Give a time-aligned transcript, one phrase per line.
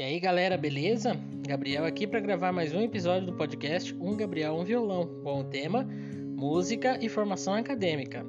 [0.00, 1.12] E aí galera, beleza?
[1.46, 5.44] Gabriel aqui para gravar mais um episódio do podcast Um Gabriel, um Violão, com o
[5.44, 5.86] tema
[6.34, 8.24] Música e Formação Acadêmica.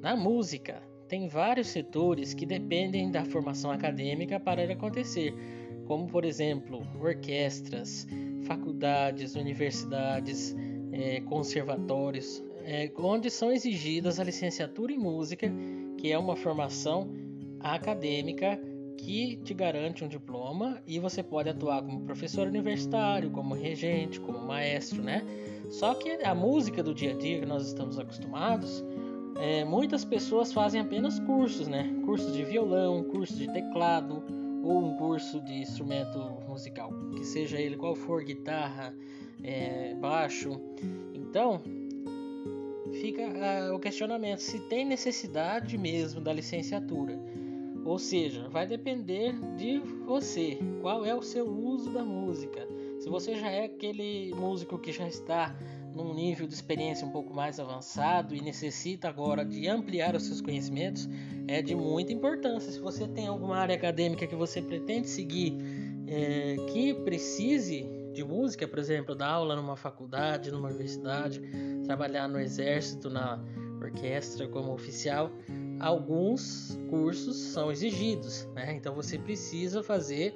[0.00, 5.34] Na música, tem vários setores que dependem da formação acadêmica para ele acontecer,
[5.84, 8.06] como por exemplo orquestras,
[8.46, 10.56] faculdades, universidades,
[10.92, 15.46] é, conservatórios, é, onde são exigidas a licenciatura em música,
[15.98, 17.10] que é uma formação
[17.60, 18.58] acadêmica
[19.02, 24.38] que te garante um diploma e você pode atuar como professor universitário, como regente, como
[24.38, 25.22] maestro, né?
[25.70, 28.82] Só que a música do dia a dia que nós estamos acostumados,
[29.40, 31.92] é, muitas pessoas fazem apenas cursos, né?
[32.04, 34.22] Cursos de violão, curso de teclado
[34.62, 38.94] ou um curso de instrumento musical, que seja ele qual for, guitarra,
[39.42, 40.60] é, baixo.
[41.12, 41.60] Então,
[43.00, 47.18] fica uh, o questionamento se tem necessidade mesmo da licenciatura.
[47.84, 52.66] Ou seja, vai depender de você, qual é o seu uso da música.
[53.00, 55.56] Se você já é aquele músico que já está
[55.94, 60.40] num nível de experiência um pouco mais avançado e necessita agora de ampliar os seus
[60.40, 61.08] conhecimentos,
[61.48, 62.70] é de muita importância.
[62.70, 65.56] Se você tem alguma área acadêmica que você pretende seguir,
[66.06, 71.40] é, que precise de música, por exemplo, dar aula numa faculdade, numa universidade,
[71.84, 73.42] trabalhar no exército, na
[73.80, 75.30] orquestra como oficial,
[75.82, 78.72] alguns cursos são exigidos, né?
[78.74, 80.32] Então você precisa fazer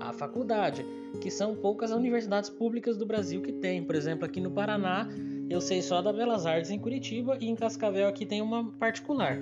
[0.00, 0.84] a faculdade,
[1.20, 3.84] que são poucas universidades públicas do Brasil que tem.
[3.84, 5.06] Por exemplo, aqui no Paraná,
[5.50, 9.38] eu sei só da Belas Artes em Curitiba e em Cascavel aqui tem uma particular.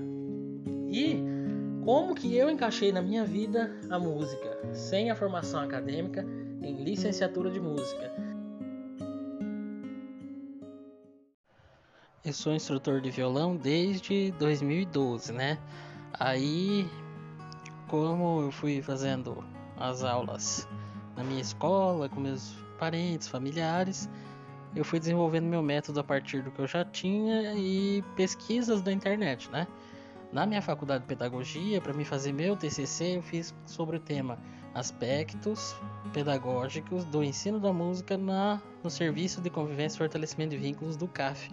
[0.91, 1.23] E
[1.85, 6.27] como que eu encaixei na minha vida a música sem a formação acadêmica
[6.63, 8.24] em licenciatura de música?
[12.25, 15.59] Eu sou instrutor de violão desde 2012, né?
[16.19, 16.89] Aí,
[17.87, 19.45] como eu fui fazendo
[19.77, 20.67] as aulas
[21.15, 24.09] na minha escola, com meus parentes, familiares,
[24.75, 28.91] eu fui desenvolvendo meu método a partir do que eu já tinha e pesquisas da
[28.91, 29.67] internet, né?
[30.33, 34.39] Na minha faculdade de pedagogia, para me fazer meu TCC, eu fiz sobre o tema
[34.73, 35.77] aspectos
[36.15, 41.07] pedagógicos do ensino da música na, no Serviço de Convivência e Fortalecimento de Vínculos do
[41.07, 41.51] CAF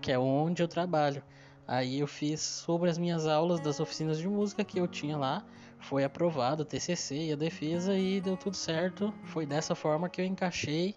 [0.00, 1.22] que é onde eu trabalho.
[1.66, 5.44] Aí eu fiz sobre as minhas aulas das oficinas de música que eu tinha lá,
[5.80, 9.12] foi aprovado o TCC e a defesa e deu tudo certo.
[9.24, 10.94] Foi dessa forma que eu encaixei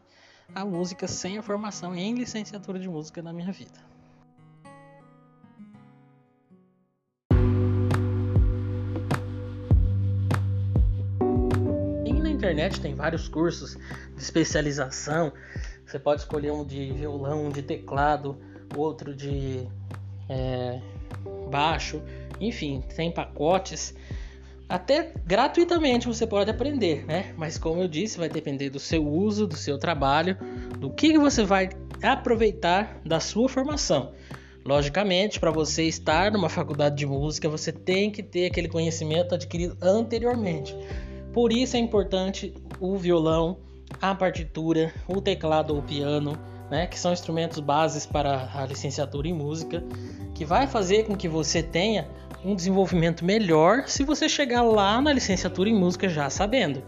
[0.54, 3.80] a música sem a formação em licenciatura de música na minha vida.
[12.06, 13.76] E na internet tem vários cursos
[14.16, 15.34] de especialização.
[15.86, 18.38] Você pode escolher um de violão, um de teclado,
[18.78, 19.68] outro de
[20.30, 20.80] é,
[21.50, 22.02] baixo,
[22.40, 23.94] enfim, tem pacotes.
[24.68, 27.34] Até gratuitamente você pode aprender, né?
[27.38, 30.38] Mas como eu disse, vai depender do seu uso, do seu trabalho,
[30.80, 31.70] do que você vai
[32.02, 34.14] aproveitar da sua formação.
[34.66, 39.78] Logicamente, para você estar numa faculdade de música, você tem que ter aquele conhecimento adquirido
[39.82, 40.74] anteriormente.
[41.34, 43.58] Por isso é importante o violão,
[44.02, 46.38] a partitura, o teclado ou o piano,
[46.74, 49.84] né, que são instrumentos bases para a licenciatura em música,
[50.34, 52.10] que vai fazer com que você tenha
[52.44, 56.84] um desenvolvimento melhor se você chegar lá na licenciatura em música já sabendo.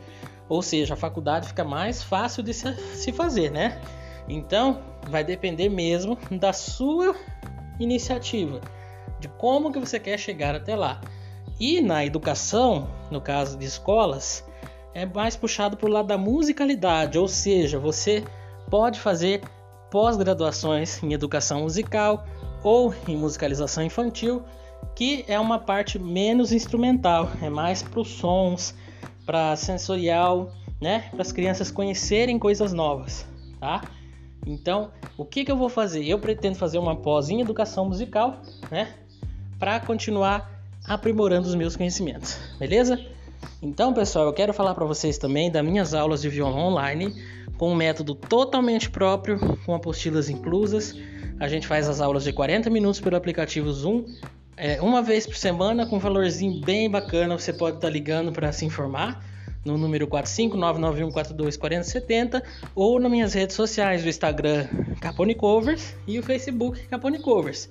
[0.49, 3.79] Ou seja, a faculdade fica mais fácil de se fazer, né?
[4.27, 7.15] Então, vai depender mesmo da sua
[7.79, 8.61] iniciativa,
[9.19, 10.99] de como que você quer chegar até lá.
[11.59, 14.43] E na educação, no caso de escolas,
[14.95, 18.23] é mais puxado para o lado da musicalidade, ou seja, você
[18.67, 19.43] pode fazer
[19.95, 22.27] pós-graduações em educação musical
[22.61, 24.43] ou em musicalização infantil,
[24.93, 28.75] que é uma parte menos instrumental, é mais para os sons,
[29.25, 30.51] para sensorial,
[30.81, 33.25] né, para as crianças conhecerem coisas novas,
[33.57, 33.83] tá?
[34.45, 36.03] Então, o que, que eu vou fazer?
[36.03, 38.93] Eu pretendo fazer uma pós em educação musical, né,
[39.57, 42.99] para continuar aprimorando os meus conhecimentos, beleza?
[43.61, 47.13] Então, pessoal, eu quero falar para vocês também das minhas aulas de violão online
[47.57, 50.95] com um método totalmente próprio, com apostilas inclusas.
[51.39, 54.05] A gente faz as aulas de 40 minutos pelo aplicativo Zoom,
[54.57, 57.37] é, uma vez por semana, com um valorzinho bem bacana.
[57.37, 59.23] Você pode estar tá ligando para se informar
[59.65, 62.41] no número 45991424070
[62.75, 64.67] ou nas minhas redes sociais, o Instagram
[65.01, 67.67] Capone Covers e o Facebook Capone Covers.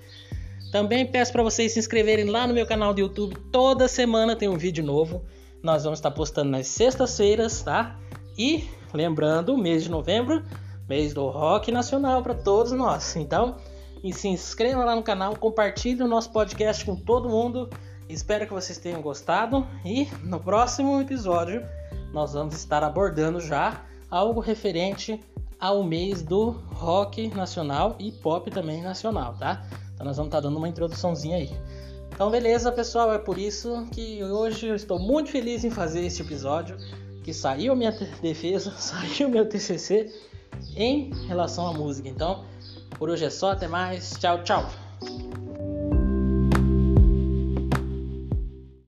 [0.73, 3.37] Também peço para vocês se inscreverem lá no meu canal do YouTube.
[3.53, 5.25] Toda semana tem um vídeo novo.
[5.65, 7.97] Nós vamos estar postando nas sextas-feiras, tá?
[8.37, 10.45] E lembrando, mês de novembro,
[10.87, 13.17] mês do rock nacional para todos nós.
[13.17, 13.57] Então,
[14.03, 17.71] e se inscreva lá no canal, compartilhe o nosso podcast com todo mundo.
[18.11, 21.67] Espero que vocês tenham gostado e no próximo episódio
[22.13, 25.19] nós vamos estar abordando já algo referente
[25.59, 29.65] ao mês do rock nacional e pop também nacional, tá?
[29.95, 31.51] Então nós vamos estar dando uma introduçãozinha aí.
[32.15, 36.23] Então beleza, pessoal, é por isso que hoje eu estou muito feliz em fazer este
[36.23, 36.77] episódio,
[37.25, 37.91] que saiu minha
[38.23, 40.15] defesa, saiu meu TCC
[40.77, 42.09] em relação à música.
[42.09, 42.45] Então,
[42.99, 44.84] por hoje é só, até mais, tchau, tchau.